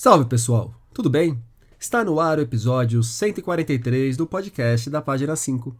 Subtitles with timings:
[0.00, 1.42] Salve pessoal, tudo bem?
[1.76, 5.76] Está no ar o episódio 143 do podcast da Página 5.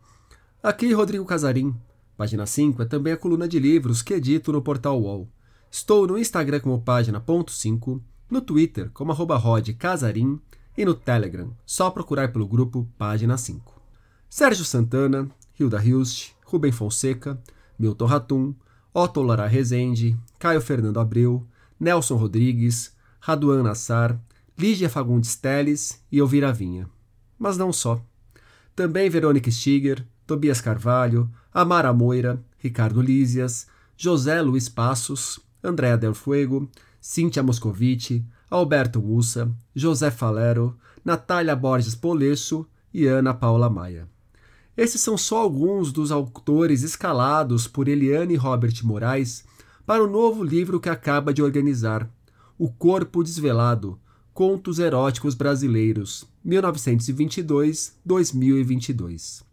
[0.61, 1.73] Aqui Rodrigo Casarim.
[2.17, 5.29] Página 5 é também a coluna de livros que edito no portal UOL.
[5.71, 10.41] Estou no Instagram como página.5, no Twitter como arroba rodcasarim
[10.77, 13.81] e no Telegram, só procurar pelo grupo Página 5.
[14.29, 17.41] Sérgio Santana, Hilda Hilst, Rubem Fonseca,
[17.79, 18.55] Milton Ratum,
[18.93, 21.47] Otto Lara Rezende, Caio Fernando Abreu,
[21.79, 22.98] Nelson Rodrigues,
[23.29, 24.19] Raduan Nassar,
[24.57, 26.89] Lígia Fagundes Teles e Elvira Vinha.
[27.39, 28.03] Mas não só.
[28.75, 33.67] Também Verônica Stiger, Tobias Carvalho, Amara Moira, Ricardo Lísias,
[33.99, 36.71] José Luiz Passos, Andréa Del Fuego,
[37.03, 44.09] Cíntia Moscovici, Alberto Mussa, José Falero, Natália Borges Polesso e Ana Paula Maia.
[44.75, 49.45] Esses são só alguns dos autores escalados por Eliane Robert Moraes
[49.85, 52.09] para o novo livro que acaba de organizar,
[52.61, 54.01] O Corpo Desvelado,
[54.35, 59.45] Contos Eróticos Brasileiros, 1922-2022.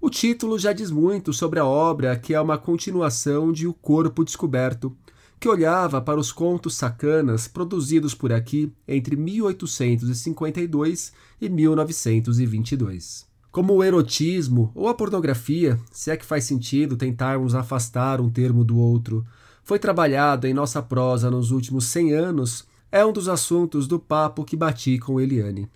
[0.00, 4.24] O título já diz muito sobre a obra, que é uma continuação de O Corpo
[4.24, 4.96] Descoberto,
[5.38, 13.28] que olhava para os contos sacanas produzidos por aqui entre 1852 e 1922.
[13.52, 18.64] Como o erotismo ou a pornografia, se é que faz sentido tentarmos afastar um termo
[18.64, 19.26] do outro,
[19.62, 24.44] foi trabalhado em nossa prosa nos últimos 100 anos, é um dos assuntos do papo
[24.44, 25.70] que bati com Eliane.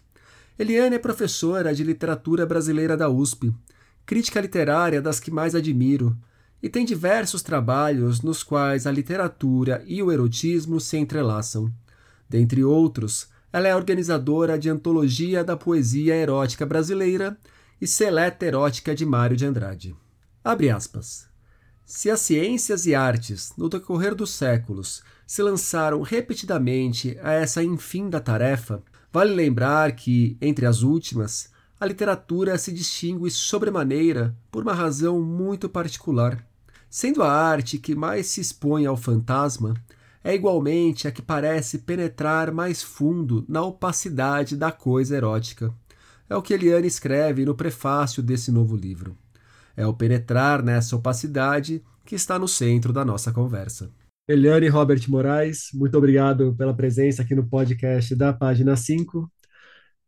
[0.59, 3.55] Eliane é professora de literatura brasileira da USP,
[4.07, 6.17] crítica literária das que mais admiro,
[6.63, 11.71] e tem diversos trabalhos nos quais a literatura e o erotismo se entrelaçam.
[12.29, 17.39] Dentre outros, ela é organizadora de Antologia da Poesia Erótica Brasileira
[17.81, 19.95] e Seleta Erótica de Mário de Andrade.
[20.43, 21.34] Abre aspas.
[21.87, 28.19] Se as ciências e artes, no decorrer dos séculos, se lançaram repetidamente a essa infinda
[28.19, 28.83] tarefa,
[29.13, 35.69] vale lembrar que, entre as últimas, a literatura se distingue sobremaneira por uma razão muito
[35.69, 36.43] particular.
[36.89, 39.75] Sendo a arte que mais se expõe ao fantasma,
[40.23, 45.75] é igualmente a que parece penetrar mais fundo na opacidade da coisa erótica.
[46.31, 49.15] É o que Eliane escreve no prefácio desse novo livro.
[49.77, 53.91] É o penetrar nessa opacidade que está no centro da nossa conversa.
[54.27, 59.31] Eliane Robert Moraes, muito obrigado pela presença aqui no podcast da página 5.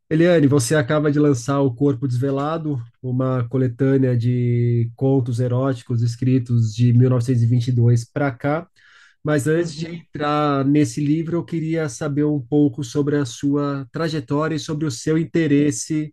[0.08, 6.92] Eliane, você acaba de lançar O Corpo Desvelado, uma coletânea de contos eróticos escritos de
[6.92, 8.68] 1922 para cá.
[9.22, 14.54] Mas antes de entrar nesse livro, eu queria saber um pouco sobre a sua trajetória
[14.54, 16.12] e sobre o seu interesse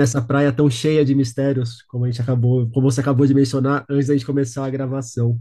[0.00, 3.84] nessa praia tão cheia de mistérios, como a gente acabou, como você acabou de mencionar
[3.88, 5.38] antes da gente começar a gravação.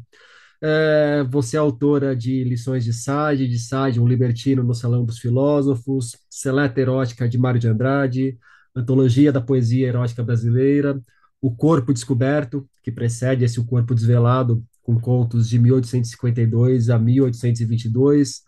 [0.61, 5.17] É, você é autora de Lições de Sade, de Sade, um libertino no Salão dos
[5.17, 8.37] Filósofos, Seleta Erótica de Mário de Andrade,
[8.75, 11.01] Antologia da Poesia Erótica Brasileira,
[11.41, 18.41] O Corpo Descoberto, que precede esse O Corpo Desvelado, com contos de 1852 a 1822,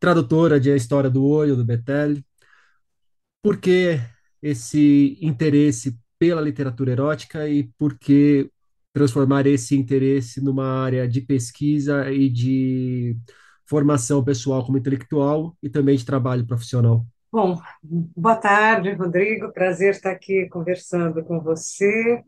[0.00, 2.16] tradutora de A História do Olho, do Betel.
[3.40, 4.00] Por que
[4.44, 8.50] esse interesse pela literatura erótica e por que
[8.92, 13.16] transformar esse interesse numa área de pesquisa e de
[13.66, 17.06] formação pessoal como intelectual e também de trabalho profissional.
[17.32, 19.50] Bom, boa tarde, Rodrigo.
[19.50, 22.22] Prazer estar aqui conversando com você.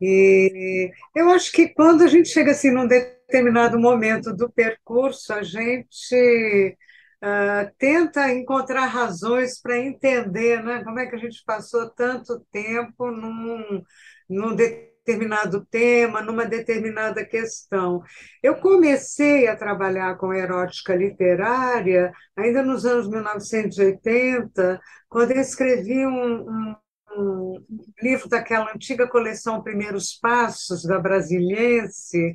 [0.00, 5.42] E eu acho que quando a gente chega assim num determinado momento do percurso, a
[5.42, 6.76] gente
[7.22, 13.10] uh, tenta encontrar razões para entender, né, como é que a gente passou tanto tempo
[13.10, 13.82] num,
[14.28, 18.02] num determinado tema, numa determinada questão.
[18.42, 26.48] Eu comecei a trabalhar com erótica literária ainda nos anos 1980, quando eu escrevi um,
[26.48, 26.76] um,
[27.16, 27.64] um
[28.02, 32.34] livro daquela antiga coleção Primeiros Passos, da Brasiliense,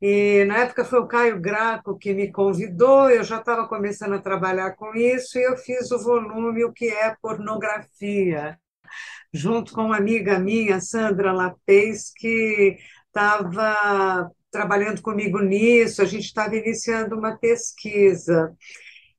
[0.00, 4.20] e na época foi o Caio Graco que me convidou, eu já estava começando a
[4.20, 8.58] trabalhar com isso, e eu fiz o volume O que é Pornografia
[9.32, 12.76] junto com uma amiga minha, Sandra Lapez, que
[13.06, 18.54] estava trabalhando comigo nisso, a gente estava iniciando uma pesquisa.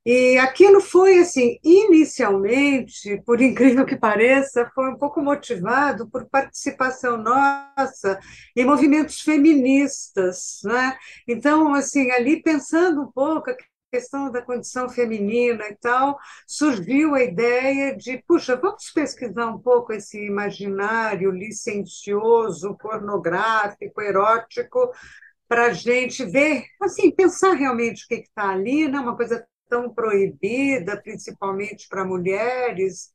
[0.06, 7.18] E aquilo foi, assim, inicialmente, por incrível que pareça, foi um pouco motivado por participação
[7.18, 8.19] nossa
[8.56, 10.96] em movimentos feministas, né?
[11.28, 13.50] Então, assim, ali pensando um pouco
[13.92, 19.94] questão da condição feminina e tal, surgiu a ideia de, puxa, vamos pesquisar um pouco
[19.94, 24.92] esse imaginário licencioso, pornográfico, erótico,
[25.48, 29.00] para a gente ver, assim, pensar realmente o que está ali, né?
[29.00, 33.14] uma coisa tão proibida, principalmente para mulheres.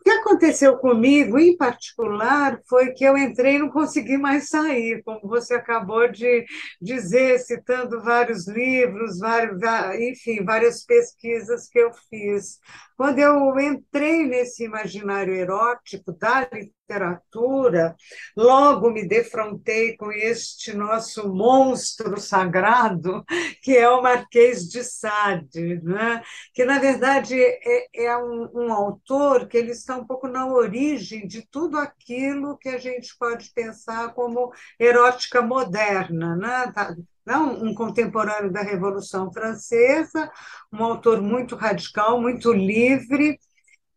[0.00, 5.02] O que aconteceu comigo, em particular, foi que eu entrei e não consegui mais sair,
[5.04, 6.46] como você acabou de
[6.80, 9.60] dizer, citando vários livros, vários,
[10.00, 12.58] enfim, várias pesquisas que eu fiz.
[12.96, 16.48] Quando eu entrei nesse imaginário erótico da
[16.90, 17.94] literatura,
[18.36, 23.24] logo me defrontei com este nosso monstro sagrado,
[23.62, 26.22] que é o Marquês de Sade, né?
[26.52, 31.26] que, na verdade, é, é um, um autor que ele está um pouco na origem
[31.26, 36.34] de tudo aquilo que a gente pode pensar como erótica moderna.
[36.34, 36.72] Né?
[36.74, 36.94] Tá,
[37.24, 40.30] não um contemporâneo da Revolução Francesa,
[40.72, 43.38] um autor muito radical, muito livre.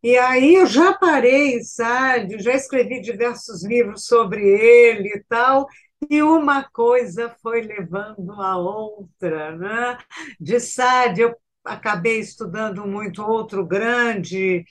[0.04, 2.38] E aí eu já parei, sabe?
[2.40, 5.66] Já escrevi diversos livros sobre ele e tal,
[6.10, 9.56] e uma coisa foi levando a outra.
[9.58, 9.98] Né?
[10.40, 14.66] De Sade, eu acabei estudando muito outro grande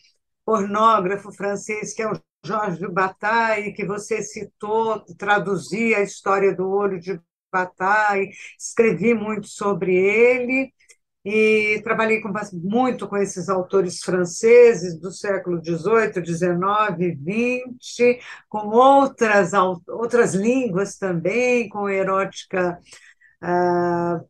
[0.44, 7.00] pornógrafo francês, que é o Georges Bataille, que você citou, traduzia a história do olho
[7.00, 7.18] de
[7.50, 10.72] Bataille, escrevi muito sobre ele
[11.24, 17.16] e trabalhei com, muito com esses autores franceses do século XVIII, XIX,
[17.86, 19.52] XX, com outras,
[19.88, 22.78] outras línguas também, com erótica
[23.40, 24.20] ah,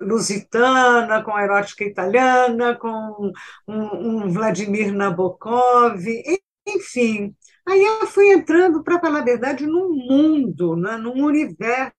[0.00, 3.32] lusitana, com erótica italiana, com
[3.68, 6.02] um, um Vladimir Nabokov,
[6.66, 7.34] enfim.
[7.66, 11.92] Aí eu fui entrando, para falar a verdade, num mundo, né, num universo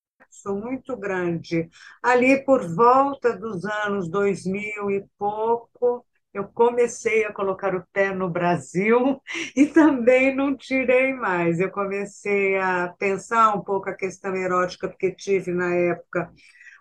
[0.45, 1.69] muito grande.
[2.01, 8.30] Ali por volta dos anos 2000 e pouco, eu comecei a colocar o pé no
[8.30, 9.21] Brasil
[9.56, 11.59] e também não tirei mais.
[11.59, 16.31] Eu comecei a pensar um pouco a questão erótica, porque tive na época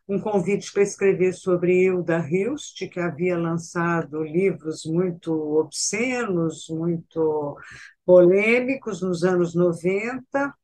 [0.09, 7.57] um convite para escrever sobre Hilda Hilst, que havia lançado livros muito obscenos, muito
[8.05, 10.55] polêmicos nos anos 90.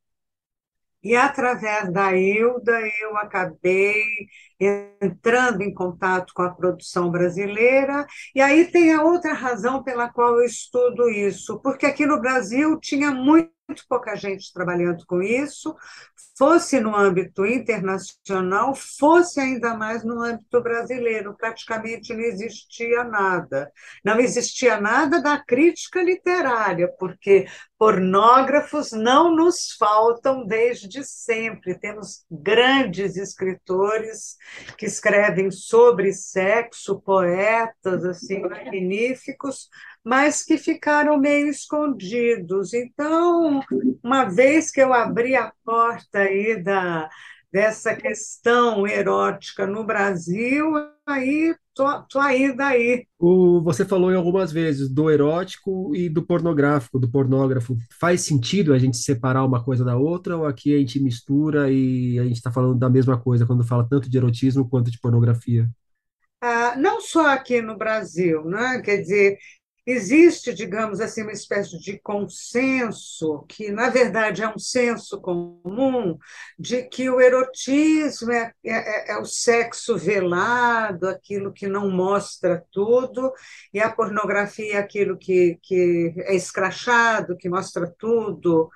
[1.03, 4.03] E através da Hilda, eu acabei
[4.61, 8.05] entrando em contato com a produção brasileira.
[8.35, 12.79] E aí tem a outra razão pela qual eu estudo isso, porque aqui no Brasil
[12.81, 13.53] tinha muito
[13.89, 15.77] pouca gente trabalhando com isso,
[16.37, 21.37] fosse no âmbito internacional, fosse ainda mais no âmbito brasileiro.
[21.37, 23.71] Praticamente não existia nada.
[24.05, 27.47] Não existia nada da crítica literária, porque
[27.79, 31.79] pornógrafos não nos faltam desde sempre.
[31.79, 34.37] Temos grandes escritores
[34.77, 39.69] que escrevem sobre sexo, poetas assim magníficos,
[40.05, 42.75] mas que ficaram meio escondidos.
[42.75, 43.61] Então,
[44.03, 47.09] uma vez que eu abri a porta aí da,
[47.53, 50.73] dessa questão erótica no Brasil,
[51.07, 53.07] aí tô, tô aí daí.
[53.19, 57.77] O, você falou em algumas vezes do erótico e do pornográfico, do pornógrafo.
[58.01, 62.19] Faz sentido a gente separar uma coisa da outra ou aqui a gente mistura e
[62.19, 65.69] a gente está falando da mesma coisa quando fala tanto de erotismo quanto de pornografia?
[66.41, 68.81] Ah, não só aqui no Brasil, né?
[68.81, 69.39] quer dizer,
[69.91, 76.19] existe, digamos assim, uma espécie de consenso, que na verdade é um senso comum,
[76.59, 83.33] de que o erotismo é, é, é, o sexo velado, aquilo que não mostra tudo,
[83.73, 88.69] e a pornografia é aquilo que, que é escrachado, que mostra tudo.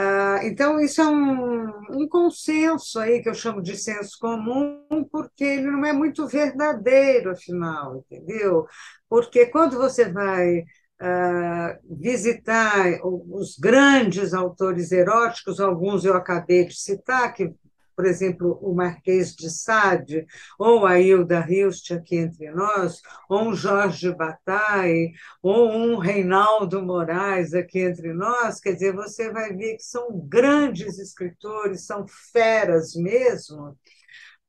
[0.00, 5.42] Ah, então, isso é um, um consenso aí, que eu chamo de senso comum, porque
[5.42, 8.64] ele não é muito verdadeiro, afinal, entendeu?
[9.08, 17.34] Porque quando você vai uh, visitar os grandes autores eróticos, alguns eu acabei de citar,
[17.34, 17.52] que
[17.98, 20.24] por exemplo, o Marquês de Sade,
[20.56, 25.10] ou a Hilda Hilst aqui entre nós, ou um Jorge Bataille,
[25.42, 30.96] ou um Reinaldo Moraes aqui entre nós, quer dizer, você vai ver que são grandes
[30.96, 33.76] escritores, são feras mesmo,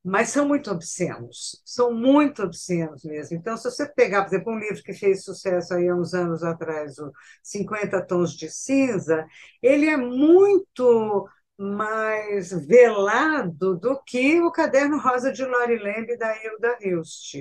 [0.04, 3.36] mas são muito obscenos, são muito obscenos mesmo.
[3.36, 6.44] Então, se você pegar, por exemplo, um livro que fez sucesso aí há uns anos
[6.44, 7.10] atrás, o
[7.42, 9.26] 50 Tons de Cinza,
[9.60, 11.28] ele é muito
[11.60, 17.34] mais velado do que o Caderno Rosa de Lori Lembe da Hilda Hilst.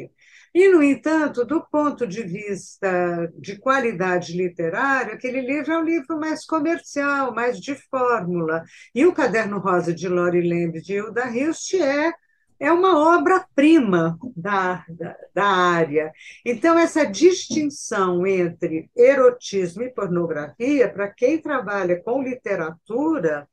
[0.54, 6.20] E, no entanto, do ponto de vista de qualidade literária, aquele livro é um livro
[6.20, 8.64] mais comercial, mais de fórmula.
[8.94, 12.12] E o Caderno Rosa de Lori Lembe de Hilda Hilst é
[12.60, 16.12] é uma obra-prima da, da, da, área.
[16.46, 23.48] Então, essa distinção entre erotismo e pornografia, para quem trabalha com literatura,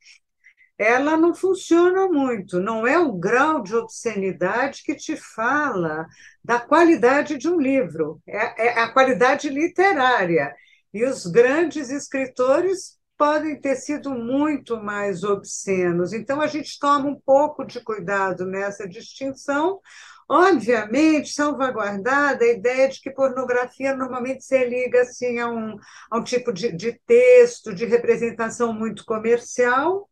[0.77, 2.59] ela não funciona muito.
[2.59, 6.05] Não é o grau de obscenidade que te fala
[6.43, 10.53] da qualidade de um livro, é, é a qualidade literária.
[10.93, 16.13] E os grandes escritores podem ter sido muito mais obscenos.
[16.13, 19.81] Então, a gente toma um pouco de cuidado nessa distinção.
[20.29, 25.77] Obviamente, salvaguardada a ideia de que pornografia normalmente se liga assim, a, um,
[26.11, 30.07] a um tipo de, de texto, de representação muito comercial,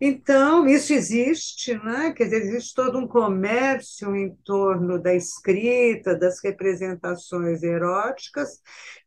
[0.00, 2.12] então, isso existe, né?
[2.12, 8.60] quer dizer, existe todo um comércio em torno da escrita, das representações eróticas,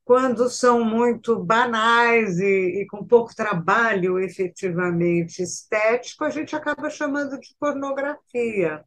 [0.03, 7.39] quando são muito banais e, e, com pouco trabalho efetivamente estético, a gente acaba chamando
[7.39, 8.83] de pornografia.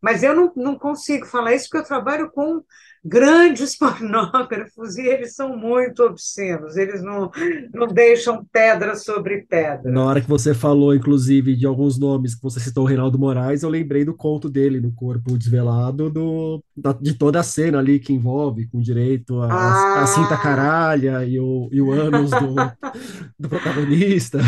[0.00, 2.62] Mas eu não, não consigo falar isso porque eu trabalho com
[3.04, 7.30] grandes pornógrafos e eles são muito obscenos, eles não,
[7.72, 9.90] não deixam pedra sobre pedra.
[9.90, 13.62] Na hora que você falou, inclusive, de alguns nomes, que você citou o Reinaldo Moraes,
[13.62, 17.98] eu lembrei do conto dele, no Corpo Desvelado, do, da, de toda a cena ali
[17.98, 19.98] que envolve, com direito a, ah.
[19.98, 22.54] a, a cinta caralha e o, e o ânus do,
[23.38, 24.38] do protagonista.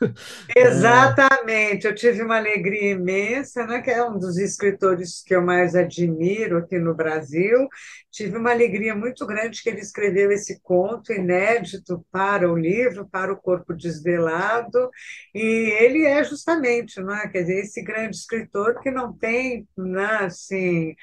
[0.56, 5.74] Exatamente, eu tive uma alegria imensa, né, que é um dos escritores que eu mais
[5.74, 7.68] admiro aqui no Brasil.
[8.10, 13.32] Tive uma alegria muito grande que ele escreveu esse conto inédito para o livro, para
[13.32, 14.90] o Corpo Desvelado,
[15.34, 15.40] e
[15.80, 20.94] ele é justamente, né, quer dizer, esse grande escritor que não tem, né, assim,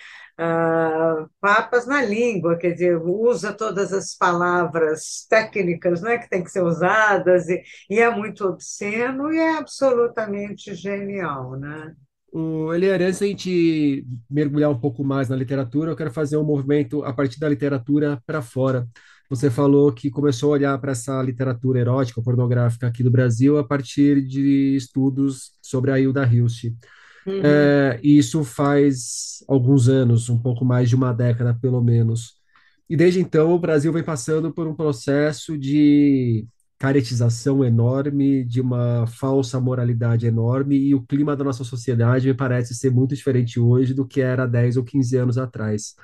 [0.41, 6.51] uh, papas na língua, quer dizer, usa todas as palavras técnicas né, que têm que
[6.51, 11.55] ser usadas, e, e é muito obsceno e é absolutamente genial.
[11.57, 11.93] Né?
[12.33, 16.43] O Eliane, antes da gente mergulhar um pouco mais na literatura, eu quero fazer um
[16.43, 18.87] movimento a partir da literatura para fora.
[19.29, 23.63] Você falou que começou a olhar para essa literatura erótica, pornográfica aqui do Brasil a
[23.63, 26.65] partir de estudos sobre a Hilda Hilst.
[27.25, 27.41] Uhum.
[27.43, 32.35] É, isso faz alguns anos, um pouco mais de uma década, pelo menos.
[32.89, 36.45] E desde então o Brasil vem passando por um processo de
[36.77, 42.73] caretização enorme, de uma falsa moralidade enorme, e o clima da nossa sociedade me parece
[42.73, 45.95] ser muito diferente hoje do que era 10 ou 15 anos atrás.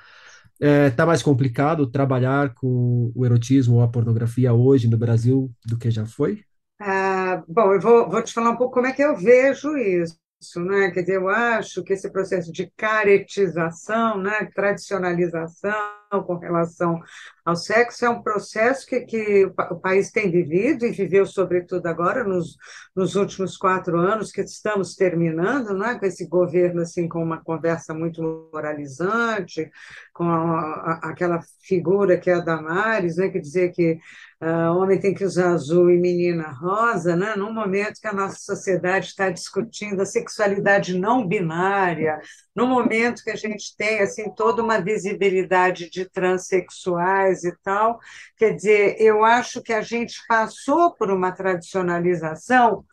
[0.53, 5.51] Está é, tá mais complicado trabalhar com o erotismo ou a pornografia hoje no Brasil
[5.65, 6.41] do que já foi?
[6.79, 10.15] Ah, bom, eu vou, vou te falar um pouco como é que eu vejo isso
[10.39, 10.91] isso, né?
[10.91, 17.01] Quer dizer, eu acho que esse processo de caretização, né, tradicionalização com relação
[17.45, 22.23] ao sexo é um processo que, que o país tem vivido e viveu, sobretudo agora,
[22.23, 22.57] nos,
[22.95, 27.93] nos últimos quatro anos, que estamos terminando, né, com esse governo assim, com uma conversa
[27.93, 29.69] muito moralizante,
[30.13, 33.99] com a, a, aquela figura que é a Damares, né, que dizia que
[34.41, 38.37] uh, homem tem que usar azul e menina rosa, né, num momento que a nossa
[38.39, 42.19] sociedade está discutindo a sexualidade não binária,
[42.57, 47.99] no momento que a gente tem assim toda uma visibilidade de transexuais e tal,
[48.35, 52.83] quer dizer, eu acho que a gente passou por uma tradicionalização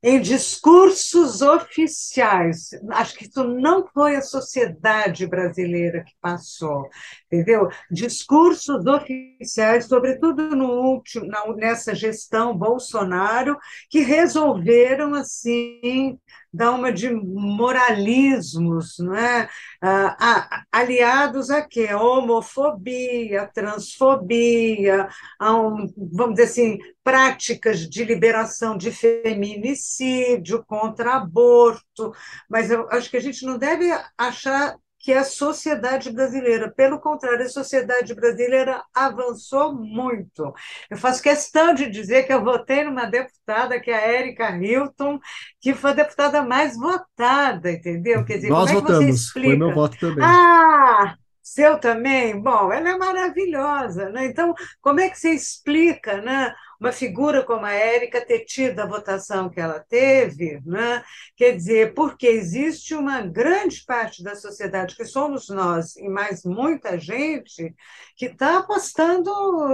[0.00, 2.70] em discursos oficiais.
[2.92, 6.88] Acho que isso não foi a sociedade brasileira que passou,
[7.26, 7.68] entendeu?
[7.90, 13.58] Discursos oficiais, sobretudo no último, nessa gestão Bolsonaro,
[13.90, 16.16] que resolveram assim
[16.52, 19.48] dar uma de moralismos, não é?
[19.80, 21.92] Ah, aliados a quê?
[21.94, 32.12] Homofobia, transfobia, a um, vamos dizer assim, práticas de liberação de feminicídio, contra aborto,
[32.48, 33.86] mas eu acho que a gente não deve
[34.16, 36.70] achar que é a sociedade brasileira.
[36.70, 40.52] Pelo contrário, a sociedade brasileira avançou muito.
[40.90, 45.18] Eu faço questão de dizer que eu votei numa deputada, que é a Érica Hilton,
[45.60, 48.24] que foi a deputada mais votada, entendeu?
[48.24, 49.48] Quer dizer, Nós como é votamos, que você explica?
[49.48, 50.24] foi meu voto também.
[50.24, 51.16] Ah!
[51.50, 52.38] Seu também?
[52.40, 54.26] Bom, ela é maravilhosa, né?
[54.26, 56.54] Então, como é que você explica, né?
[56.80, 61.02] uma figura como a Érica ter tido a votação que ela teve, né?
[61.36, 66.98] quer dizer, porque existe uma grande parte da sociedade, que somos nós, e mais muita
[66.98, 67.74] gente,
[68.16, 69.30] que está apostando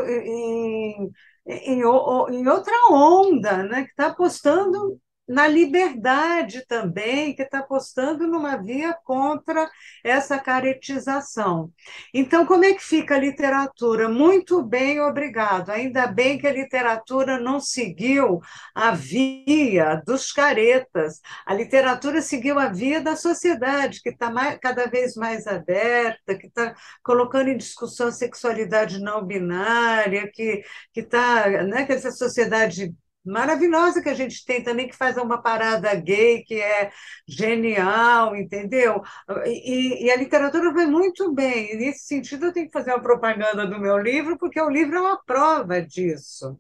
[0.06, 1.10] em,
[1.46, 3.84] em, em, outra onda, né?
[3.84, 9.70] que está apostando na liberdade também, que está apostando numa via contra
[10.02, 11.72] essa caretização.
[12.12, 14.08] Então, como é que fica a literatura?
[14.08, 15.70] Muito bem, obrigado.
[15.70, 18.40] Ainda bem que a literatura não seguiu
[18.74, 21.20] a via dos caretas.
[21.46, 26.74] A literatura seguiu a via da sociedade, que está cada vez mais aberta, que está
[27.02, 30.62] colocando em discussão a sexualidade não binária, que
[30.94, 35.94] está, né, que essa sociedade maravilhosa que a gente tem também, que faz uma parada
[35.94, 36.90] gay, que é
[37.26, 39.02] genial, entendeu?
[39.46, 41.72] E, e, a literatura vai muito bem.
[41.72, 44.96] E nesse sentido, eu tenho que fazer uma propaganda do meu livro, porque o livro
[44.96, 46.58] é uma prova disso.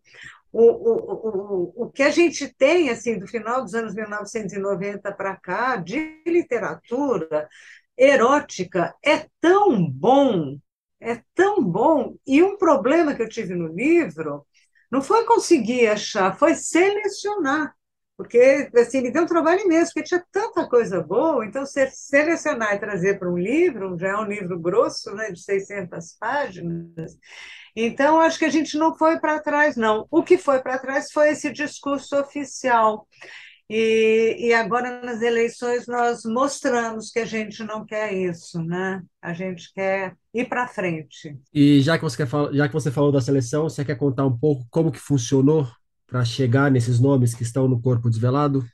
[0.52, 5.36] O, o, o, o que a gente tem, assim, do final dos anos 1990 para
[5.36, 7.48] cá, de literatura
[7.96, 10.56] erótica, é tão bom,
[11.00, 12.16] é tão bom.
[12.26, 14.46] E um problema que eu tive no livro
[14.94, 17.74] não foi conseguir achar, foi selecionar.
[18.16, 22.78] Porque assim, me deu um trabalho imenso, porque tinha tanta coisa boa, então selecionar e
[22.78, 27.18] trazer para um livro, já é um livro grosso, né, de 600 páginas,
[27.74, 30.06] então acho que a gente não foi para trás, não.
[30.10, 33.08] O que foi para trás foi esse discurso oficial.
[33.68, 39.02] E, e agora nas eleições nós mostramos que a gente não quer isso, né?
[39.20, 41.38] A gente quer ir para frente.
[41.52, 44.36] E já que você quer já que você falou da seleção, você quer contar um
[44.36, 45.68] pouco como que funcionou
[46.06, 48.64] para chegar nesses nomes que estão no corpo desvelado?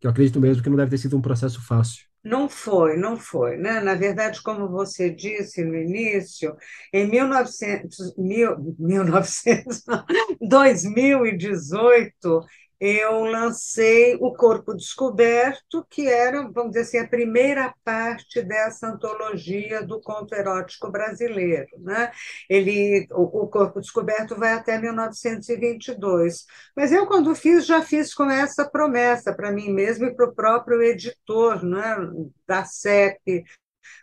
[0.00, 2.08] Que eu acredito mesmo que não deve ter sido um processo fácil.
[2.24, 3.56] Não foi, não foi.
[3.56, 3.80] Né?
[3.80, 6.56] Na verdade, como você disse no início,
[6.92, 9.84] em 1900, mil, 1900,
[10.40, 12.44] 2018,
[12.80, 19.82] eu lancei O Corpo Descoberto, que era, vamos dizer assim, a primeira parte dessa antologia
[19.82, 21.68] do conto erótico brasileiro.
[21.78, 22.10] Né?
[22.48, 26.46] Ele, o, Corpo Descoberto vai até 1922.
[26.76, 30.34] Mas eu, quando fiz, já fiz com essa promessa para mim mesmo e para o
[30.34, 31.96] próprio editor né?
[32.46, 33.44] da CEP,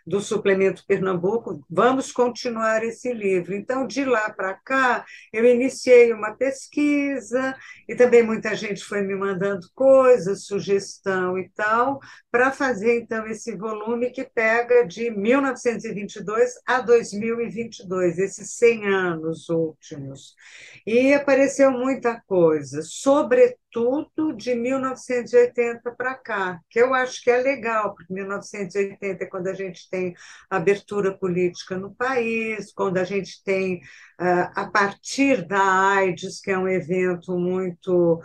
[0.06, 3.54] do Suplemento Pernambuco, vamos continuar esse livro.
[3.54, 7.56] Então, de lá para cá, eu iniciei uma pesquisa
[7.88, 11.98] e também muita gente foi me mandando coisas, sugestão e tal,
[12.30, 20.34] para fazer então esse volume que pega de 1922 a 2022, esses 100 anos últimos.
[20.86, 23.65] E apareceu muita coisa, sobretudo
[24.36, 29.54] de 1980 para cá, que eu acho que é legal, porque 1980 é quando a
[29.54, 30.14] gente tem
[30.50, 33.80] abertura política no país, quando a gente tem,
[34.18, 38.20] a partir da AIDS, que é um evento muito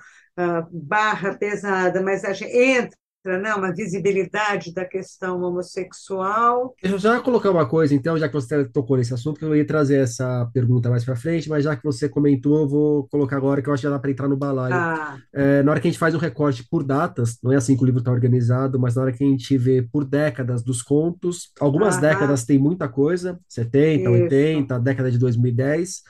[0.71, 6.73] barra pesada, mas a gente entra né, uma visibilidade da questão homossexual.
[6.81, 9.55] Deixa eu já colocar uma coisa, então, já que você tocou nesse assunto, que eu
[9.55, 13.37] ia trazer essa pergunta mais para frente, mas já que você comentou, eu vou colocar
[13.37, 14.73] agora, que eu acho que já dá para entrar no balaio.
[14.73, 15.17] Ah.
[15.31, 17.83] É, na hora que a gente faz o recorte por datas, não é assim que
[17.83, 21.51] o livro está organizado, mas na hora que a gente vê por décadas dos contos,
[21.59, 24.09] algumas décadas tem muita coisa, 70, Isso.
[24.09, 26.01] 80, década de 2010,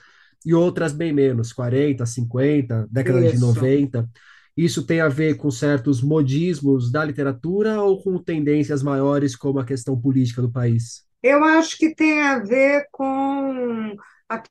[0.45, 3.35] e outras bem menos, 40, 50, década Isso.
[3.35, 4.09] de 90.
[4.55, 9.65] Isso tem a ver com certos modismos da literatura ou com tendências maiores como a
[9.65, 11.05] questão política do país?
[11.23, 13.95] Eu acho que tem a ver com
[14.27, 14.43] a,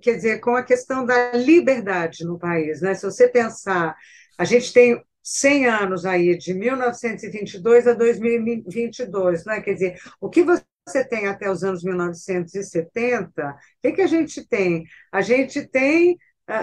[0.00, 2.94] quer dizer, com a questão da liberdade no país, né?
[2.94, 3.94] Se você pensar,
[4.38, 9.60] a gente tem 100 anos aí de 1922 a 2022, né?
[9.60, 13.50] Quer dizer, o que você tem até os anos 1970?
[13.50, 14.84] O que, que a gente tem?
[15.12, 16.18] A gente tem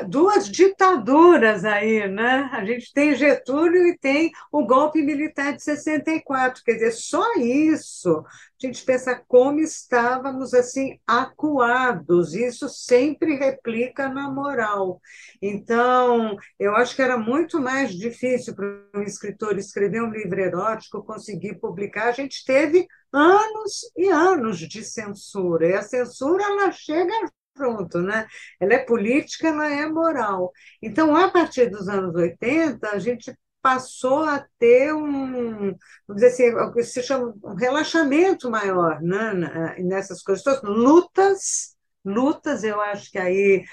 [0.08, 2.50] duas ditaduras aí, né?
[2.52, 8.23] A gente tem Getúlio e tem o golpe militar de 64, quer dizer, só isso.
[8.62, 15.00] A gente pensa como estávamos assim acuados, isso sempre replica na moral.
[15.41, 21.04] Então, eu acho que era muito mais difícil para um escritor escrever um livro erótico,
[21.04, 22.10] conseguir publicar.
[22.10, 27.13] A gente teve anos e anos de censura, e a censura ela chega
[27.57, 28.27] pronto, né?
[28.59, 30.51] Ela é política, ela é moral.
[30.81, 35.75] Então, a partir dos anos 80, a gente passou a ter um,
[36.07, 41.75] vamos dizer assim, o que se chama um relaxamento maior né, nessas coisas, lutas
[42.07, 43.63] lutas, eu acho que aí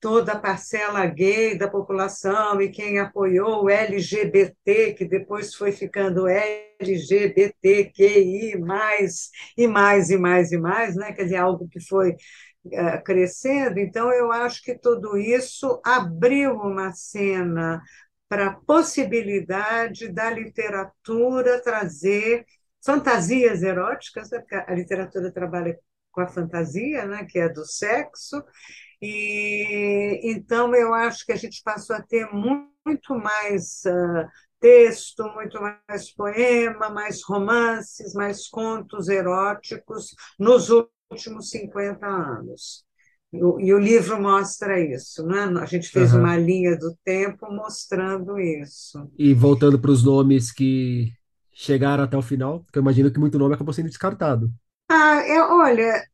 [0.00, 6.26] toda a parcela gay da população e quem apoiou o LGBT, que depois foi ficando
[6.26, 7.48] LGBTQI,
[8.58, 11.12] mais e mais e mais e mais, né?
[11.12, 12.16] quer dizer, algo que foi é,
[13.04, 17.82] crescendo, então eu acho que tudo isso abriu uma cena
[18.28, 22.46] para a possibilidade da literatura trazer
[22.84, 24.38] fantasias eróticas, né?
[24.38, 25.78] porque a literatura trabalha
[26.10, 27.26] com a fantasia, né?
[27.28, 28.42] que é do sexo,
[29.00, 34.26] e então eu acho que a gente passou a ter muito mais uh,
[34.60, 40.70] texto, muito mais poema, mais romances, mais contos eróticos nos
[41.12, 42.84] últimos 50 anos.
[43.32, 45.44] E o, livro mostra isso, né?
[45.58, 46.20] A gente fez uhum.
[46.20, 49.10] uma linha do tempo mostrando isso.
[49.18, 51.10] E voltando para os nomes que
[51.54, 54.50] chegaram até o final, porque eu imagino que muito nome acabou sendo descartado.
[54.90, 56.04] Ah, é, olha,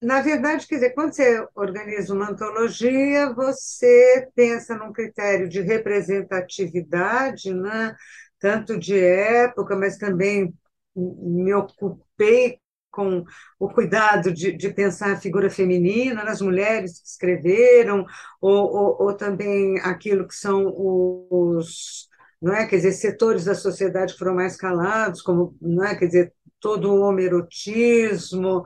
[0.00, 7.52] na verdade, quer dizer, quando você organiza uma antologia, você pensa num critério de representatividade,
[7.52, 7.96] né?
[8.40, 10.52] tanto de época, mas também
[10.96, 12.58] me ocupei
[13.00, 13.24] com
[13.58, 18.04] o cuidado de, de pensar a figura feminina nas mulheres que escreveram,
[18.40, 22.08] ou, ou, ou também aquilo que são os
[22.40, 22.66] não é?
[22.66, 25.94] Quer dizer, setores da sociedade que foram mais calados, como, não é?
[25.94, 28.64] Quer dizer, todo o homerotismo,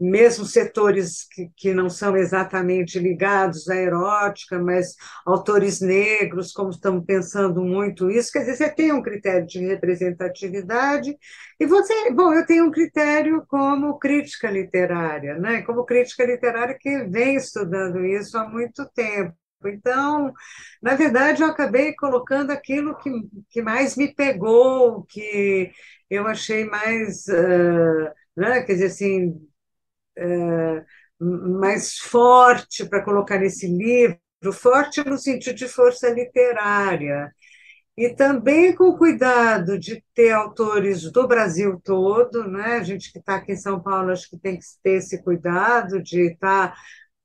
[0.00, 7.04] mesmo setores que, que não são exatamente ligados à erótica, mas autores negros, como estamos
[7.04, 11.16] pensando muito isso, quer dizer, você tem um critério de representatividade
[11.58, 15.62] e você, bom, eu tenho um critério como crítica literária, né?
[15.62, 19.34] Como crítica literária que vem estudando isso há muito tempo.
[19.64, 20.32] Então,
[20.82, 23.10] na verdade, eu acabei colocando aquilo que,
[23.50, 25.72] que mais me pegou, que
[26.10, 29.34] eu achei mais, uh, né, quer dizer assim,
[31.20, 34.18] mais forte para colocar nesse livro,
[34.52, 37.32] forte no sentido de força literária.
[37.96, 42.76] E também com cuidado de ter autores do Brasil todo, né?
[42.76, 46.02] a gente que está aqui em São Paulo, acho que tem que ter esse cuidado
[46.02, 46.76] de estar tá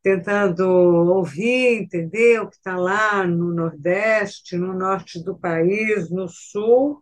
[0.01, 7.01] tentando ouvir, entender o que está lá no Nordeste, no norte do país, no Sul.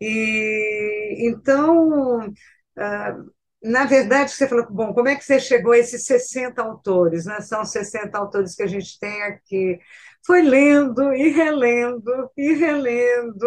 [0.00, 2.32] E então,
[2.76, 3.16] ah,
[3.62, 7.26] na verdade, você falou, bom, como é que você chegou a esses 60 autores?
[7.26, 7.40] Né?
[7.40, 9.78] São 60 autores que a gente tem aqui.
[10.26, 13.46] Foi lendo e relendo e relendo.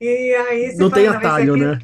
[0.00, 1.64] E aí você Não fala, tem atalho, aqui...
[1.64, 1.78] né?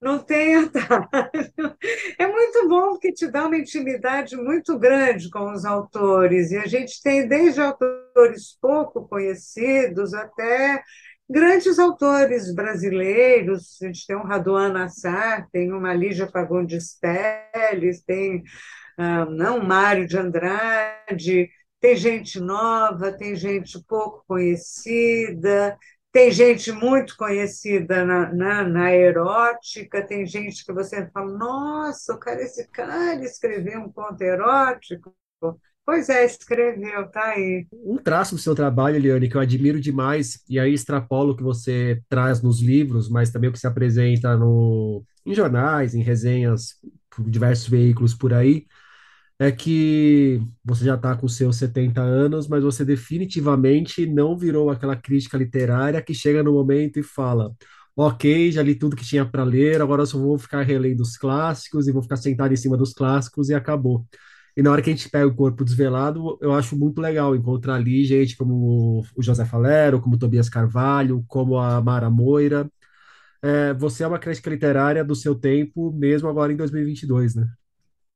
[0.00, 1.76] Não tem atalho.
[2.18, 6.50] É muito bom porque te dá uma intimidade muito grande com os autores.
[6.50, 10.82] E a gente tem desde autores pouco conhecidos até
[11.30, 13.80] grandes autores brasileiros.
[13.80, 18.42] A gente tem um Raduan Nassar, tem uma Lígia Fagundes Telles, tem
[18.98, 21.48] ah, não, Mário de Andrade,
[21.80, 25.78] tem gente nova, tem gente pouco conhecida,
[26.12, 32.18] tem gente muito conhecida na, na, na, erótica, tem gente que você fala, nossa, o
[32.18, 35.14] cara, esse cara escreveu um conto erótico.
[35.90, 37.66] Pois é, escreveu, tá aí.
[37.72, 41.42] Um traço do seu trabalho, Eliane, que eu admiro demais, e aí extrapolo o que
[41.42, 46.76] você traz nos livros, mas também o que se apresenta no, em jornais, em resenhas,
[47.10, 48.66] por diversos veículos por aí,
[49.38, 54.94] é que você já está com seus 70 anos, mas você definitivamente não virou aquela
[54.94, 57.50] crítica literária que chega no momento e fala:
[57.96, 61.16] Ok, já li tudo que tinha para ler, agora eu só vou ficar relendo os
[61.16, 64.06] clássicos e vou ficar sentado em cima dos clássicos e acabou.
[64.56, 67.74] E na hora que a gente pega o corpo desvelado, eu acho muito legal encontrar
[67.76, 72.70] ali gente como o José Falero, como o Tobias Carvalho, como a Mara Moira.
[73.42, 77.48] É, você é uma crítica literária do seu tempo, mesmo agora em 2022, né?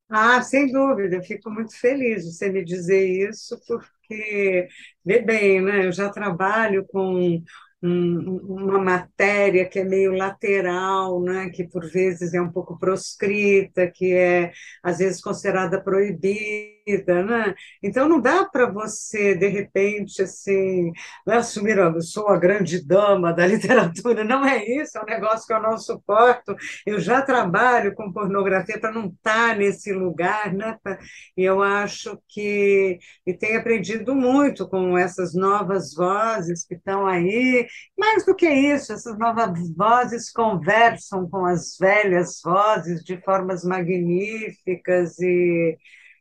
[0.09, 4.69] Ah, sem dúvida, eu fico muito feliz de você me dizer isso, porque,
[5.05, 5.87] vê bem, né?
[5.87, 7.43] Eu já trabalho com
[7.83, 9.24] um, uma matéria
[9.65, 14.53] que é meio lateral, né, que por vezes é um pouco proscrita, que é
[14.83, 17.55] às vezes considerada proibida, né?
[17.83, 20.93] Então não dá para você de repente assim
[21.27, 25.47] né, assumir, eu sou a grande dama da literatura, não é isso, é um negócio
[25.47, 26.55] que eu não suporto.
[26.87, 30.79] Eu já trabalho com pornografia para não estar tá nesse lugar, né?
[31.37, 37.67] E eu acho que e tenho aprendido muito com essas novas vozes que estão aí
[37.99, 39.34] mais do que isso, essas novas
[39.77, 45.77] vozes conversam com as velhas vozes de formas magníficas e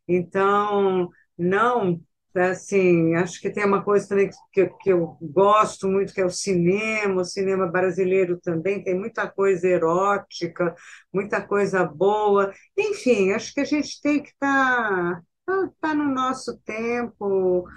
[0.07, 2.01] então não
[2.35, 6.29] assim acho que tem uma coisa também que, que eu gosto muito que é o
[6.29, 10.75] cinema o cinema brasileiro também tem muita coisa erótica
[11.13, 12.51] muita coisa boa.
[12.77, 17.67] Enfim acho que a gente tem que estar tá, tá no nosso tempo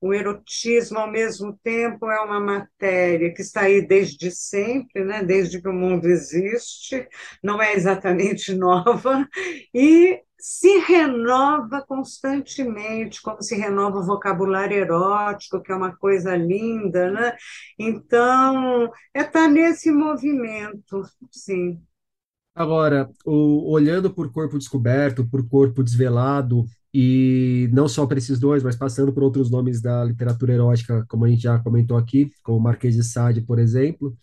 [0.00, 5.22] o erotismo, ao mesmo tempo, é uma matéria que está aí desde sempre, né?
[5.22, 7.06] desde que o mundo existe,
[7.42, 9.28] não é exatamente nova,
[9.74, 17.10] e se renova constantemente, como se renova o vocabulário erótico, que é uma coisa linda,
[17.10, 17.36] né?
[17.78, 21.78] Então, é estar tá nesse movimento, sim.
[22.54, 28.62] Agora, o, olhando por corpo descoberto, por corpo desvelado, e não só para esses dois,
[28.62, 32.60] mas passando por outros nomes da literatura erótica, como a gente já comentou aqui, como
[32.60, 34.16] Marquês de Sade, por exemplo,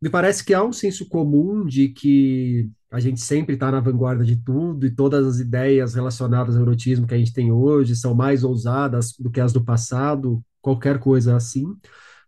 [0.00, 4.24] me parece que há um senso comum de que a gente sempre está na vanguarda
[4.24, 8.14] de tudo e todas as ideias relacionadas ao erotismo que a gente tem hoje são
[8.14, 11.66] mais ousadas do que as do passado, qualquer coisa assim.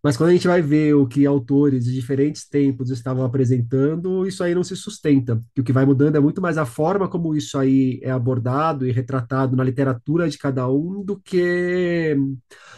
[0.02, 4.44] Mas quando a gente vai ver o que autores de diferentes tempos estavam apresentando, isso
[4.44, 5.40] aí não se sustenta.
[5.56, 8.87] E o que vai mudando é muito mais a forma como isso aí é abordado
[8.87, 12.16] e retratado na literatura de cada um do que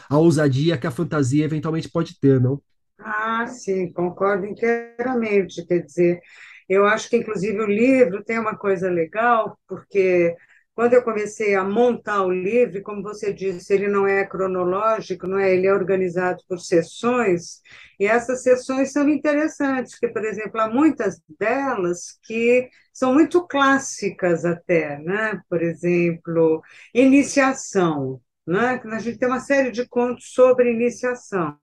[0.08, 2.60] a ousadia que a fantasia eventualmente pode ter, não?
[2.98, 5.64] Ah, sim, concordo inteiramente.
[5.66, 6.20] Quer dizer,
[6.68, 10.34] eu acho que, inclusive, o livro tem uma coisa legal, porque
[10.80, 15.38] quando eu comecei a montar o livro, como você disse, ele não é cronológico, não
[15.38, 15.54] é?
[15.54, 17.60] Ele é organizado por sessões,
[17.98, 24.46] e essas sessões são interessantes, porque, por exemplo, há muitas delas que são muito clássicas
[24.46, 25.42] até, né?
[25.50, 26.62] Por exemplo,
[26.94, 28.80] iniciação, né?
[28.82, 31.58] A gente tem uma série de contos sobre iniciação.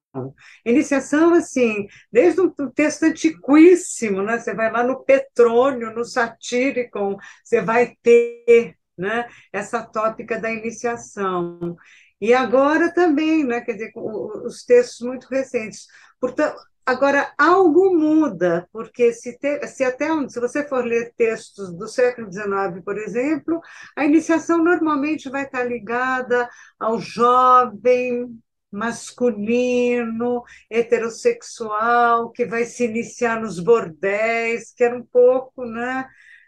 [0.63, 4.37] Iniciação, assim, desde um texto antiquíssimo, né?
[4.37, 9.27] Você vai lá no Petrônio, no Satíricon, você vai ter né?
[9.51, 11.75] essa tópica da iniciação.
[12.19, 13.61] E agora também, né?
[13.61, 15.87] quer dizer, os textos muito recentes.
[16.19, 21.87] Portanto, agora algo muda, porque se, te, se até se você for ler textos do
[21.87, 23.61] século XIX, por exemplo,
[23.95, 28.39] a iniciação normalmente vai estar ligada ao jovem,
[28.71, 36.07] masculino, heterossexual, que vai se iniciar nos bordéis, que era um pouco, né,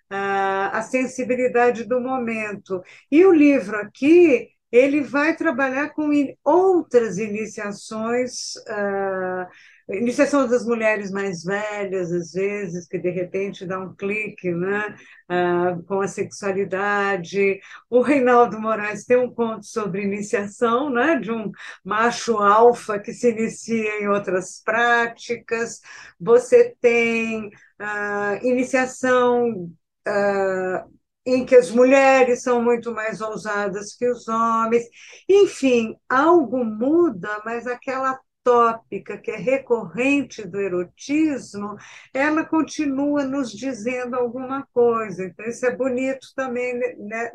[0.09, 2.81] a sensibilidade do momento.
[3.11, 6.09] E o livro aqui, ele vai trabalhar com
[6.43, 9.47] outras iniciações, uh,
[9.95, 14.95] iniciação das mulheres mais velhas, às vezes, que de repente dá um clique né,
[15.31, 17.59] uh, com a sexualidade.
[17.89, 21.51] O Reinaldo Moraes tem um conto sobre iniciação, né, de um
[21.83, 25.81] macho alfa que se inicia em outras práticas.
[26.19, 29.71] Você tem uh, iniciação
[30.09, 34.85] uh, em que as mulheres são muito mais ousadas que os homens.
[35.29, 41.75] Enfim, algo muda, mas aquela tópica que é recorrente do erotismo,
[42.13, 45.23] ela continua nos dizendo alguma coisa.
[45.23, 46.79] Então, isso é bonito também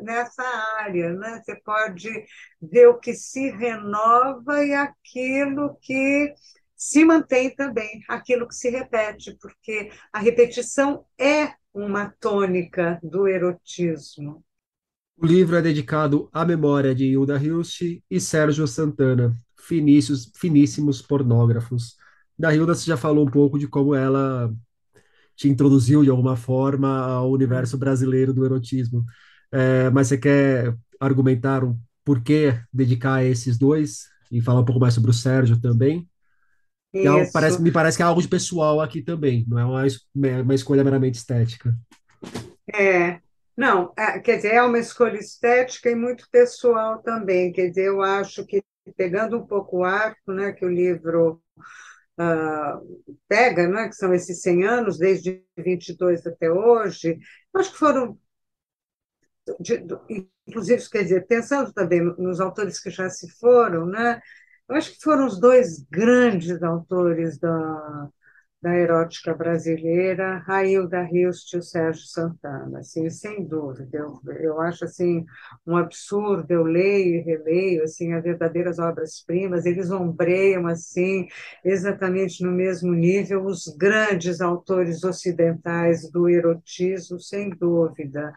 [0.01, 0.43] nessa
[0.79, 1.13] área.
[1.13, 1.41] Né?
[1.43, 2.09] Você pode
[2.61, 6.33] ver o que se renova e aquilo que
[6.75, 14.43] se mantém também, aquilo que se repete, porque a repetição é uma tônica do erotismo.
[15.17, 21.95] O livro é dedicado à memória de Hilda Hilst e Sérgio Santana, finíssimos, pornógrafos.
[22.37, 24.53] Da Hilda você já falou um pouco de como ela
[25.35, 29.05] te introduziu de alguma forma ao universo brasileiro do erotismo.
[29.51, 34.81] É, mas você quer argumentar um porquê dedicar a esses dois e falar um pouco
[34.81, 36.09] mais sobre o Sérgio também?
[36.95, 39.83] É parece, me parece que é algo de pessoal aqui também, não é uma,
[40.41, 41.75] uma escolha meramente estética.
[42.73, 43.19] É,
[43.57, 47.51] não, é, quer dizer, é uma escolha estética e muito pessoal também.
[47.51, 48.63] Quer dizer, eu acho que,
[48.97, 51.41] pegando um pouco o arco né, que o livro
[52.19, 57.17] uh, pega, né, que são esses 100 anos, desde 22 até hoje,
[57.53, 58.19] acho que foram.
[59.59, 59.85] De,
[60.47, 64.19] inclusive, quer dizer, pensando também nos autores que já se foram, né,
[64.69, 68.09] eu acho que foram os dois grandes autores da,
[68.61, 73.89] da erótica brasileira, a Hilda Hilst e o Sérgio Santana, assim, sem dúvida.
[73.97, 75.25] Eu, eu acho assim
[75.67, 81.27] um absurdo, eu leio e releio assim as verdadeiras obras-primas, eles ombreiam assim
[81.63, 88.33] exatamente no mesmo nível os grandes autores ocidentais do erotismo, sem dúvida.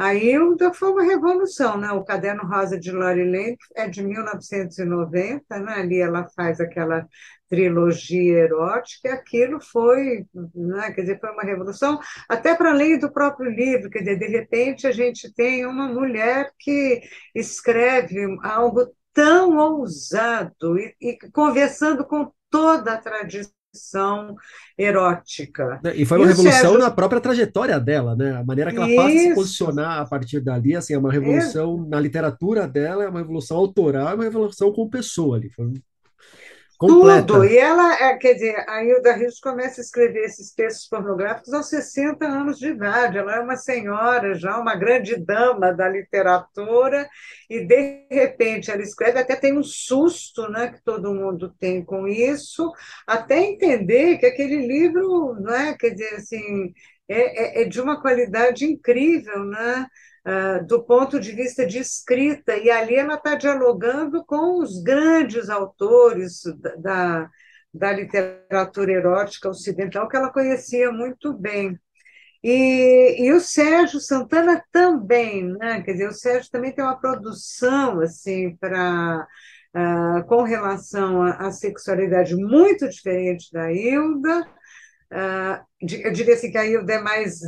[0.00, 0.32] Aí
[0.72, 1.92] foi uma revolução, né?
[1.92, 5.74] O Caderno Rosa de Lori Lane é de 1990, né?
[5.74, 7.06] Ali ela faz aquela
[7.50, 10.90] trilogia erótica, aquilo foi, né?
[10.92, 14.86] quer dizer, foi uma revolução, até para além do próprio livro, quer dizer, de repente
[14.86, 17.02] a gente tem uma mulher que
[17.34, 23.59] escreve algo tão ousado e, e conversando com toda a tradição
[24.76, 25.80] erótica.
[25.82, 26.78] Né, e foi uma e revolução Sérgio...
[26.78, 28.36] na própria trajetória dela, né?
[28.36, 31.76] A maneira que ela passa a se posicionar a partir dali, assim, é uma revolução
[31.76, 31.88] Isso.
[31.88, 35.50] na literatura dela, é uma revolução autoral, é uma revolução com pessoa ali.
[35.50, 35.72] Foi
[36.80, 37.34] completa.
[37.34, 37.44] Tudo.
[37.44, 41.68] E ela, é, quer dizer, a Hilda Rios começa a escrever esses textos pornográficos aos
[41.68, 43.18] 60 anos de idade.
[43.18, 47.06] Ela é uma senhora já, uma grande dama da literatura,
[47.50, 52.08] e de repente ela escreve, até tem um susto né, que todo mundo tem com
[52.08, 52.72] isso,
[53.06, 56.72] até entender que aquele livro, né, quer dizer, assim,
[57.06, 59.86] é, é, é de uma qualidade incrível, né?
[60.26, 65.48] Uh, do ponto de vista de escrita, e ali ela está dialogando com os grandes
[65.48, 66.42] autores
[66.78, 67.28] da,
[67.72, 71.78] da literatura erótica ocidental, que ela conhecia muito bem.
[72.42, 75.82] E, e, o Sérgio Santana também, né?
[75.82, 79.26] Quer dizer, o Sérgio também tem uma produção assim para
[79.76, 84.46] uh, com relação à sexualidade muito diferente da Hilda.
[85.12, 87.40] Uh, eu diria assim que a Hilda é mais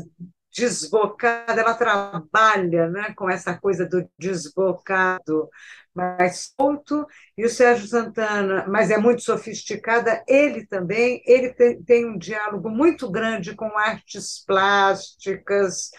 [0.54, 5.48] desbocada, ela trabalha né, com essa coisa do desbocado
[5.94, 12.06] mais solto, e o Sérgio Santana, mas é muito sofisticada, ele também, ele tem, tem
[12.06, 15.90] um diálogo muito grande com artes plásticas,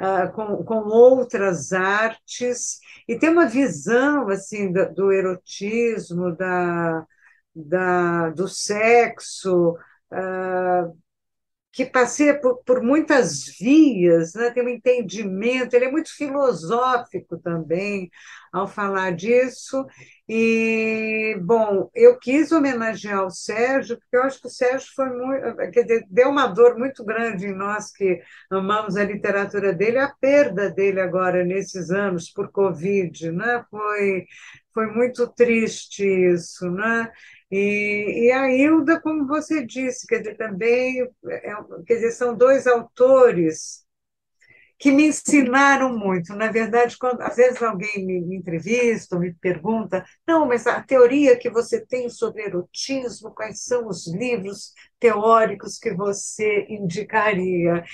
[0.00, 7.04] uh, com, com outras artes, e tem uma visão assim do, do erotismo, da,
[7.54, 9.72] da, do sexo,
[10.12, 10.96] uh,
[11.72, 14.50] que passeia por, por muitas vias, né?
[14.50, 18.10] tem um entendimento, ele é muito filosófico também
[18.52, 19.86] ao falar disso.
[20.28, 25.56] E, bom, eu quis homenagear o Sérgio, porque eu acho que o Sérgio foi muito,
[25.72, 30.12] quer dizer, deu uma dor muito grande em nós que amamos a literatura dele, a
[30.20, 33.64] perda dele agora nesses anos por Covid, né?
[33.70, 34.26] foi,
[34.74, 37.10] foi muito triste isso, né?
[37.50, 41.54] E, e a Hilda, como você disse, quer dizer, também é,
[41.86, 43.84] quer dizer, são dois autores
[44.78, 46.34] que me ensinaram muito.
[46.34, 51.36] Na verdade, quando às vezes alguém me, me entrevista me pergunta, não, mas a teoria
[51.38, 57.84] que você tem sobre erotismo, quais são os livros teóricos que você indicaria?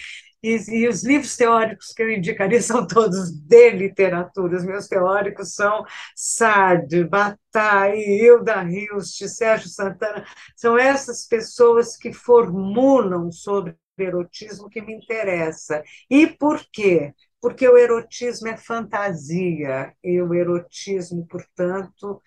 [0.42, 4.56] E, e, os livros teóricos que eu indicaria são todos de literatura.
[4.56, 10.24] Os meus teóricos são Sade, Bataille, Hilda Hilst, Sérgio Santana.
[10.54, 15.82] São essas pessoas que formulam sobre erotismo que me interessa.
[16.10, 17.14] E por quê?
[17.40, 22.20] Porque o erotismo é fantasia, e o erotismo, portanto,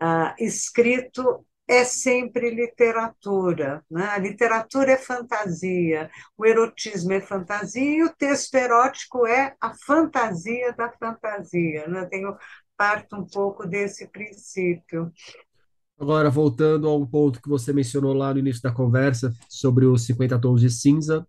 [0.00, 3.82] ah, escrito é sempre literatura.
[3.90, 4.04] Né?
[4.06, 10.72] A literatura é fantasia, o erotismo é fantasia e o texto erótico é a fantasia
[10.72, 11.86] da fantasia.
[11.88, 12.04] Né?
[12.06, 12.36] Tenho
[12.76, 15.10] parto um pouco desse princípio.
[15.98, 20.04] Agora, voltando a um ponto que você mencionou lá no início da conversa, sobre os
[20.04, 21.26] 50 tons de cinza,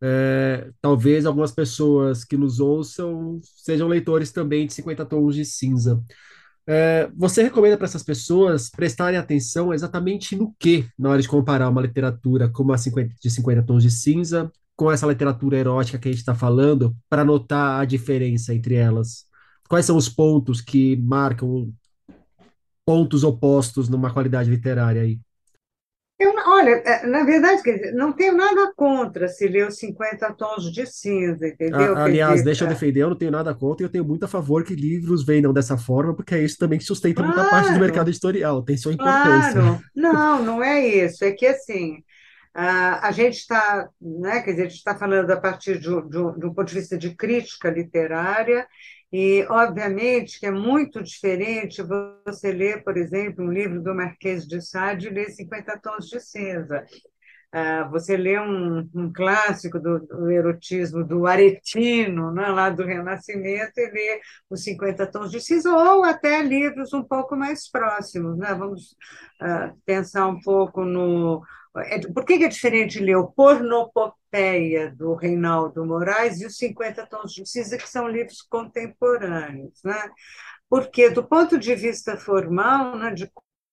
[0.00, 6.02] é, talvez algumas pessoas que nos ouçam sejam leitores também de 50 tons de cinza.
[6.70, 11.66] É, você recomenda para essas pessoas prestarem atenção exatamente no que na hora de comparar
[11.70, 16.08] uma literatura como a 50, de 50 tons de cinza com essa literatura erótica que
[16.08, 19.24] a gente está falando, para notar a diferença entre elas?
[19.66, 21.72] Quais são os pontos que marcam
[22.84, 25.18] pontos opostos numa qualidade literária aí?
[26.18, 30.32] Eu, olha, é, na verdade, quer dizer, não tenho nada contra se ler os 50
[30.32, 31.96] tons de cinza, entendeu?
[31.96, 32.72] Ah, aliás, deixa eu é.
[32.72, 35.52] defender, eu não tenho nada contra e eu tenho muito a favor que livros vendam
[35.52, 38.76] dessa forma, porque é isso também que sustenta claro, muita parte do mercado editorial, tem
[38.76, 39.52] sua importância.
[39.52, 42.02] Claro, não, não é isso, é que assim,
[42.52, 46.46] a gente está, né, quer dizer, a gente está falando a partir de, de, de
[46.46, 48.66] um ponto de vista de crítica literária,
[49.12, 54.60] e, obviamente, que é muito diferente você ler, por exemplo, um livro do Marquês de
[54.60, 56.84] Sade e ler 50 Tons de Cinza.
[57.54, 63.72] Uh, você lê um, um clássico do, do, erotismo do Aretino, né, lá do Renascimento,
[63.78, 68.36] e lê os 50 Tons de Cinza, ou até livros um pouco mais próximos.
[68.36, 68.54] Né?
[68.54, 68.94] Vamos
[69.40, 71.42] uh, pensar um pouco no
[72.14, 77.46] por que é diferente ler o Pornopopeia, do Reinaldo Moraes, e os 50 Tons de
[77.46, 79.80] Cinza, que são livros contemporâneos?
[79.84, 80.10] Né?
[80.68, 83.30] Porque, do ponto de vista formal, né, de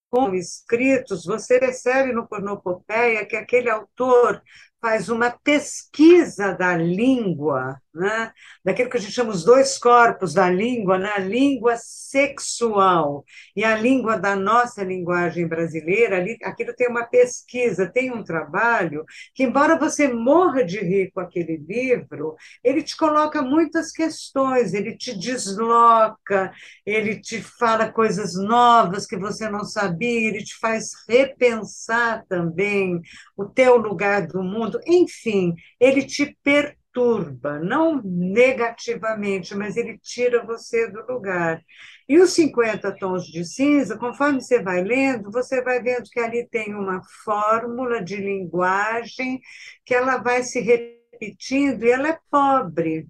[0.10, 4.42] como escritos, você percebe no Pornopopeia que aquele autor
[4.86, 8.32] faz uma pesquisa da língua, né?
[8.64, 11.12] daquilo que a gente chama os dois corpos da língua, né?
[11.16, 17.90] a língua sexual e a língua da nossa linguagem brasileira, ali, aquilo tem uma pesquisa,
[17.92, 23.42] tem um trabalho que, embora você morra de rir com aquele livro, ele te coloca
[23.42, 26.52] muitas questões, ele te desloca,
[26.86, 33.02] ele te fala coisas novas que você não sabia, ele te faz repensar também
[33.36, 40.90] o teu lugar do mundo, enfim, ele te perturba não negativamente, mas ele tira você
[40.90, 41.62] do lugar.
[42.08, 46.48] E os 50 tons de cinza, conforme você vai lendo, você vai vendo que ali
[46.48, 49.42] tem uma fórmula de linguagem
[49.84, 53.08] que ela vai se repetindo e ela é pobre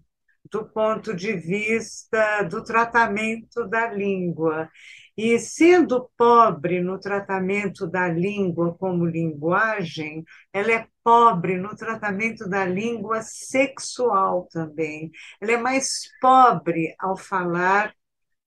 [0.52, 4.70] do ponto de vista do tratamento da língua.
[5.18, 10.24] E sendo pobre no tratamento da língua como linguagem,
[10.54, 15.12] ela é pobre no tratamento da língua sexual também.
[15.40, 17.94] Ela é mais pobre ao falar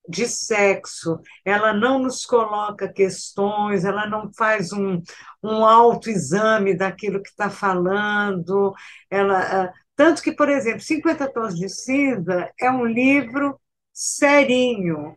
[0.08, 5.00] de sexo, ela não nos coloca questões, ela não faz um,
[5.42, 8.74] um autoexame daquilo que está falando,
[9.10, 13.60] ela, ah, tanto que, por exemplo, 50 Tons de Cinza é um livro
[13.92, 15.14] serinho,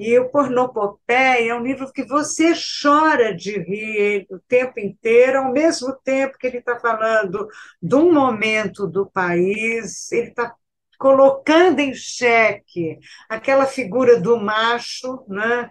[0.00, 5.52] E o Pornopopeia é um livro que você chora de rir o tempo inteiro, ao
[5.52, 7.46] mesmo tempo que ele está falando
[7.82, 10.54] de um momento do país, ele está
[10.98, 12.98] colocando em xeque
[13.28, 15.68] aquela figura do macho, né?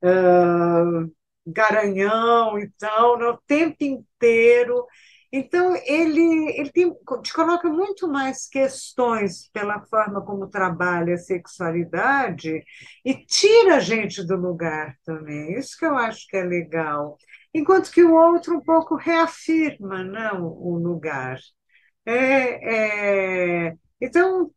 [0.00, 1.12] Uh,
[1.44, 4.86] garanhão e tal, no tempo inteiro.
[5.34, 12.62] Então, ele, ele tem, te coloca muito mais questões pela forma como trabalha a sexualidade
[13.04, 15.54] e tira a gente do lugar também.
[15.58, 17.16] Isso que eu acho que é legal.
[17.54, 21.38] Enquanto que o outro um pouco reafirma não, o lugar.
[22.04, 24.50] É, é, então,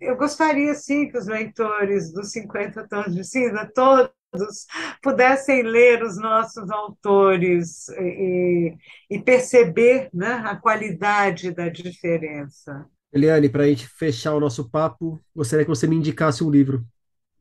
[0.00, 4.12] eu gostaria, sim, que os leitores dos 50 Tons de Cinza, todos,
[5.02, 8.74] pudessem ler os nossos autores e,
[9.10, 12.86] e perceber né, a qualidade da diferença.
[13.12, 16.84] Eliane, para a gente fechar o nosso papo, gostaria que você me indicasse um livro.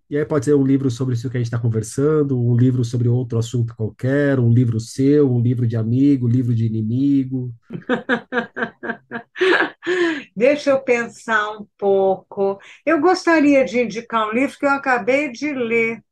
[0.09, 2.83] E aí pode ser um livro sobre isso que a gente está conversando, um livro
[2.83, 7.53] sobre outro assunto qualquer, um livro seu, um livro de amigo, um livro de inimigo.
[10.35, 12.59] Deixa eu pensar um pouco.
[12.83, 16.03] Eu gostaria de indicar um livro que eu acabei de ler,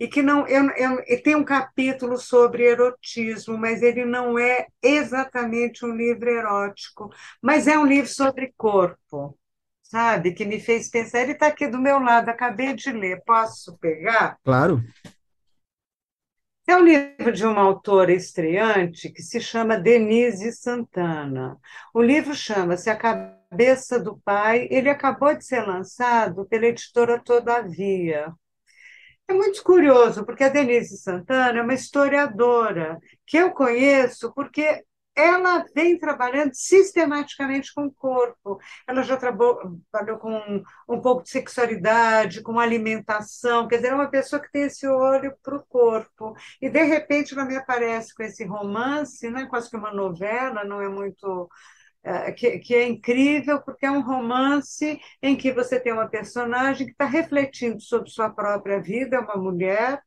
[0.00, 5.84] e que não eu, eu, tem um capítulo sobre erotismo, mas ele não é exatamente
[5.84, 7.10] um livro erótico,
[7.42, 9.38] mas é um livro sobre corpo,
[9.82, 10.32] sabe?
[10.32, 11.20] Que me fez pensar.
[11.20, 13.22] Ele está aqui do meu lado, acabei de ler.
[13.26, 14.38] Posso pegar?
[14.42, 14.82] Claro.
[16.66, 21.58] É um livro de uma autora estreante que se chama Denise Santana.
[21.92, 24.66] O livro chama-se A Cabeça do Pai.
[24.70, 28.32] Ele acabou de ser lançado pela editora Todavia.
[29.30, 35.64] É muito curioso, porque a Denise Santana é uma historiadora que eu conheço porque ela
[35.72, 38.58] vem trabalhando sistematicamente com o corpo.
[38.88, 44.42] Ela já trabalhou com um pouco de sexualidade, com alimentação, quer dizer, é uma pessoa
[44.42, 46.34] que tem esse olho para o corpo.
[46.60, 50.80] E, de repente, ela me aparece com esse romance, né, quase que uma novela, não
[50.82, 51.48] é muito
[52.36, 56.92] que, que, é incrível, porque é um romance em que você tem uma personagem que
[56.92, 60.02] está refletindo sobre sua própria vida, é uma mulher,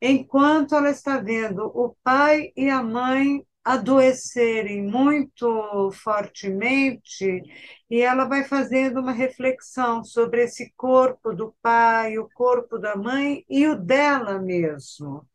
[0.00, 7.42] enquanto ela está vendo o pai e a mãe adoecerem muito fortemente,
[7.90, 13.44] e ela vai fazendo uma reflexão sobre esse corpo do pai, o corpo da mãe
[13.48, 15.26] e o dela mesmo.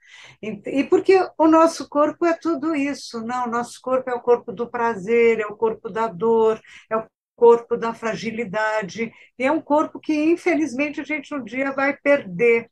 [0.42, 3.46] E porque o nosso corpo é tudo isso, não?
[3.48, 7.06] O nosso corpo é o corpo do prazer, é o corpo da dor, é o
[7.36, 12.70] corpo da fragilidade, e é um corpo que, infelizmente, a gente um dia vai perder.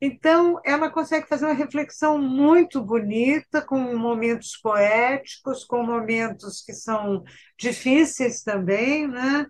[0.00, 7.24] Então, ela consegue fazer uma reflexão muito bonita, com momentos poéticos, com momentos que são
[7.58, 9.46] difíceis também, né?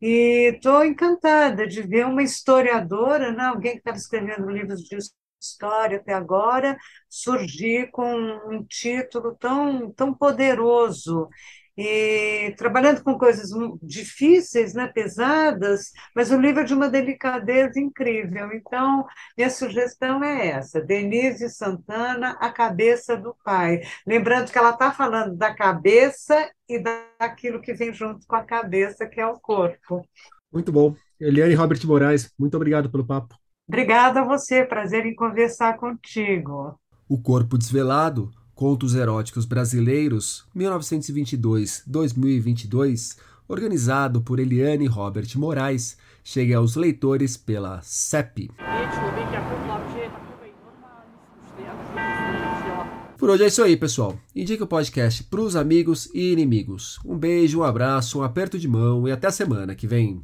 [0.00, 3.44] E estou encantada de ver uma historiadora, né?
[3.44, 4.96] alguém que estava escrevendo livros de
[5.40, 6.76] história até agora,
[7.08, 11.28] surgir com um título tão, tão poderoso
[11.82, 13.48] e trabalhando com coisas
[13.82, 18.52] difíceis, né, pesadas, mas o livro é de uma delicadeza incrível.
[18.52, 23.80] Então, minha sugestão é essa: Denise Santana, A Cabeça do Pai.
[24.06, 26.78] Lembrando que ela está falando da cabeça e
[27.18, 30.06] daquilo que vem junto com a cabeça, que é o corpo.
[30.52, 30.94] Muito bom.
[31.18, 33.34] Eliane Robert Moraes, muito obrigado pelo papo.
[33.66, 36.78] Obrigada a você, prazer em conversar contigo.
[37.08, 38.30] O Corpo Desvelado,
[38.60, 43.16] Contos Eróticos Brasileiros, 1922-2022,
[43.48, 48.50] organizado por Eliane Robert Moraes, chega aos leitores pela CEP.
[53.16, 54.20] Por hoje é isso aí, pessoal.
[54.36, 56.98] Indique o podcast para os amigos e inimigos.
[57.02, 60.22] Um beijo, um abraço, um aperto de mão e até a semana que vem.